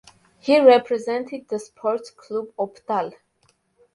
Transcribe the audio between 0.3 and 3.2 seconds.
He represented the sports club Oppdal.